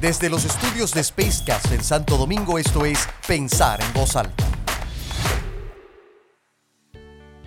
[0.00, 4.46] Desde los estudios de Spacecast en Santo Domingo, esto es Pensar en Voz Alta.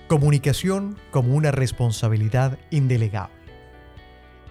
[0.08, 3.34] Comunicación como una responsabilidad indelegable.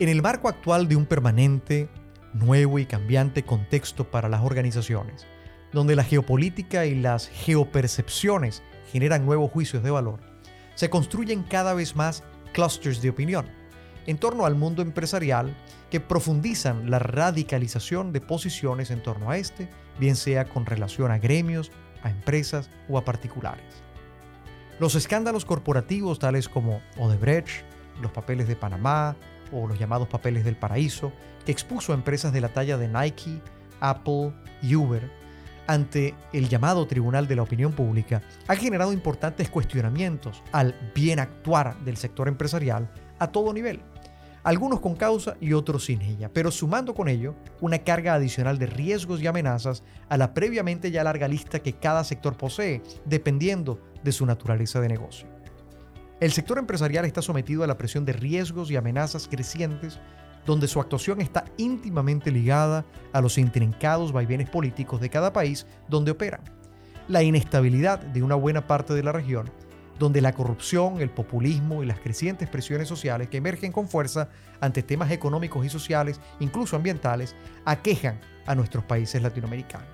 [0.00, 1.88] En el marco actual de un permanente,
[2.34, 5.24] nuevo y cambiante contexto para las organizaciones,
[5.72, 10.18] donde la geopolítica y las geopercepciones generan nuevos juicios de valor,
[10.74, 13.61] se construyen cada vez más clusters de opinión
[14.06, 15.54] en torno al mundo empresarial
[15.90, 19.68] que profundizan la radicalización de posiciones en torno a este,
[19.98, 21.70] bien sea con relación a gremios,
[22.02, 23.82] a empresas o a particulares.
[24.78, 27.64] Los escándalos corporativos tales como Odebrecht,
[28.00, 29.16] los papeles de Panamá
[29.52, 31.12] o los llamados papeles del paraíso,
[31.44, 33.40] que expuso a empresas de la talla de Nike,
[33.80, 34.32] Apple
[34.62, 35.10] y Uber
[35.66, 41.78] ante el llamado Tribunal de la Opinión Pública, ha generado importantes cuestionamientos al bien actuar
[41.80, 43.80] del sector empresarial a todo nivel
[44.44, 48.66] algunos con causa y otros sin ella, pero sumando con ello una carga adicional de
[48.66, 54.12] riesgos y amenazas a la previamente ya larga lista que cada sector posee, dependiendo de
[54.12, 55.28] su naturaleza de negocio.
[56.20, 59.98] El sector empresarial está sometido a la presión de riesgos y amenazas crecientes,
[60.46, 66.10] donde su actuación está íntimamente ligada a los intrincados vaivenes políticos de cada país donde
[66.10, 66.40] operan.
[67.08, 69.50] La inestabilidad de una buena parte de la región
[69.98, 74.28] donde la corrupción, el populismo y las crecientes presiones sociales que emergen con fuerza
[74.60, 79.88] ante temas económicos y sociales, incluso ambientales, aquejan a nuestros países latinoamericanos.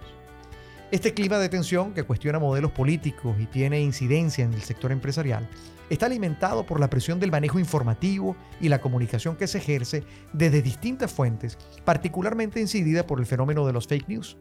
[0.90, 5.46] Este clima de tensión que cuestiona modelos políticos y tiene incidencia en el sector empresarial
[5.90, 10.62] está alimentado por la presión del manejo informativo y la comunicación que se ejerce desde
[10.62, 14.38] distintas fuentes, particularmente incidida por el fenómeno de los fake news,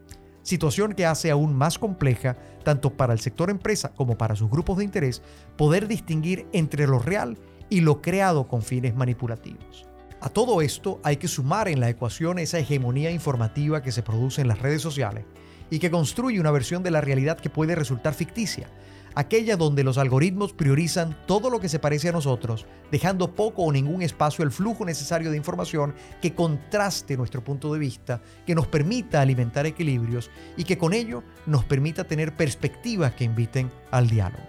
[0.48, 4.78] situación que hace aún más compleja, tanto para el sector empresa como para sus grupos
[4.78, 5.22] de interés,
[5.58, 7.38] poder distinguir entre lo real
[7.70, 9.87] y lo creado con fines manipulativos.
[10.20, 14.42] A todo esto hay que sumar en la ecuación esa hegemonía informativa que se produce
[14.42, 15.26] en las redes sociales
[15.70, 18.68] y que construye una versión de la realidad que puede resultar ficticia,
[19.14, 23.72] aquella donde los algoritmos priorizan todo lo que se parece a nosotros, dejando poco o
[23.72, 28.66] ningún espacio al flujo necesario de información que contraste nuestro punto de vista, que nos
[28.66, 34.44] permita alimentar equilibrios y que con ello nos permita tener perspectivas que inviten al diálogo.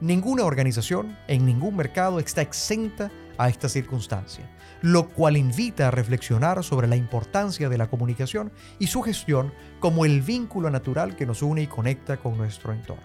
[0.00, 4.44] Ninguna organización en ningún mercado está exenta a esta circunstancia,
[4.82, 10.04] lo cual invita a reflexionar sobre la importancia de la comunicación y su gestión como
[10.04, 13.02] el vínculo natural que nos une y conecta con nuestro entorno.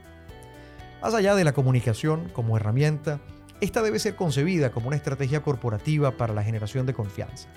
[1.02, 3.22] Más allá de la comunicación como herramienta,
[3.62, 7.48] esta debe ser concebida como una estrategia corporativa para la generación de confianza,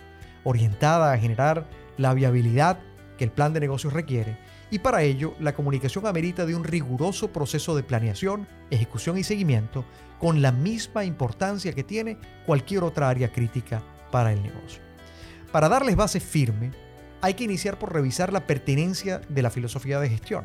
[0.45, 2.79] orientada a generar la viabilidad
[3.17, 4.39] que el plan de negocios requiere,
[4.71, 9.85] y para ello la comunicación amerita de un riguroso proceso de planeación, ejecución y seguimiento
[10.19, 14.83] con la misma importancia que tiene cualquier otra área crítica para el negocio.
[15.53, 16.73] Para darles base firme,
[17.21, 20.45] hay que iniciar por revisar la pertinencia de la filosofía de gestión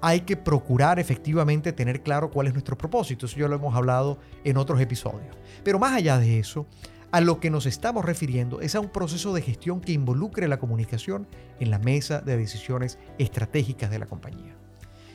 [0.00, 3.26] hay que procurar efectivamente tener claro cuál es nuestro propósito.
[3.26, 5.36] Eso ya lo hemos hablado en otros episodios.
[5.64, 6.66] Pero más allá de eso,
[7.10, 10.58] a lo que nos estamos refiriendo es a un proceso de gestión que involucre la
[10.58, 11.26] comunicación
[11.58, 14.56] en la mesa de decisiones estratégicas de la compañía.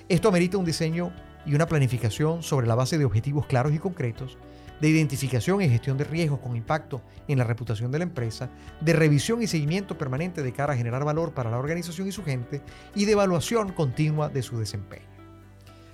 [0.09, 1.13] Esto amerita un diseño
[1.45, 4.37] y una planificación sobre la base de objetivos claros y concretos,
[4.81, 8.49] de identificación y gestión de riesgos con impacto en la reputación de la empresa,
[8.81, 12.23] de revisión y seguimiento permanente de cara a generar valor para la organización y su
[12.23, 12.61] gente,
[12.95, 15.05] y de evaluación continua de su desempeño.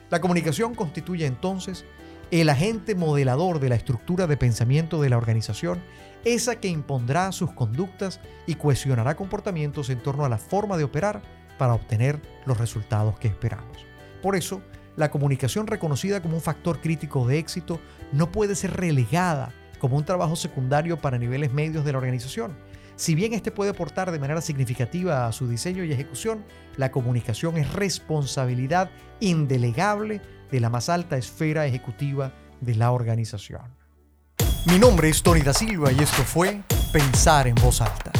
[0.09, 1.85] La comunicación constituye entonces
[2.31, 5.81] el agente modelador de la estructura de pensamiento de la organización,
[6.25, 11.21] esa que impondrá sus conductas y cohesionará comportamientos en torno a la forma de operar
[11.57, 13.85] para obtener los resultados que esperamos.
[14.21, 14.61] Por eso,
[14.95, 17.79] la comunicación reconocida como un factor crítico de éxito
[18.11, 22.57] no puede ser relegada como un trabajo secundario para niveles medios de la organización.
[22.95, 26.43] Si bien este puede aportar de manera significativa a su diseño y ejecución,
[26.75, 28.91] la comunicación es responsabilidad
[29.21, 30.21] indelegable
[30.51, 33.79] de la más alta esfera ejecutiva de la organización.
[34.65, 36.61] Mi nombre es Tony da Silva y esto fue
[36.91, 38.11] Pensar en voz alta.